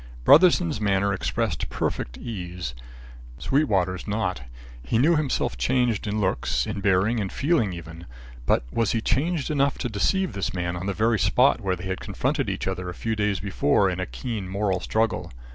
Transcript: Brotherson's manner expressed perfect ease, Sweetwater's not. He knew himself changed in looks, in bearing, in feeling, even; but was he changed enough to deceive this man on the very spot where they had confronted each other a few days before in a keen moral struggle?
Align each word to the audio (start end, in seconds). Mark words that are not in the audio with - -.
Brotherson's 0.25 0.81
manner 0.81 1.13
expressed 1.13 1.69
perfect 1.69 2.17
ease, 2.17 2.73
Sweetwater's 3.37 4.07
not. 4.07 4.41
He 4.83 4.97
knew 4.97 5.15
himself 5.15 5.59
changed 5.59 6.07
in 6.07 6.19
looks, 6.19 6.65
in 6.65 6.81
bearing, 6.81 7.19
in 7.19 7.29
feeling, 7.29 7.71
even; 7.71 8.07
but 8.47 8.63
was 8.73 8.93
he 8.93 9.01
changed 9.01 9.51
enough 9.51 9.77
to 9.77 9.89
deceive 9.89 10.33
this 10.33 10.55
man 10.55 10.75
on 10.75 10.87
the 10.87 10.93
very 10.95 11.19
spot 11.19 11.61
where 11.61 11.75
they 11.75 11.85
had 11.85 12.01
confronted 12.01 12.49
each 12.49 12.65
other 12.67 12.89
a 12.89 12.95
few 12.95 13.15
days 13.15 13.39
before 13.39 13.91
in 13.91 13.99
a 13.99 14.07
keen 14.07 14.49
moral 14.49 14.79
struggle? 14.79 15.29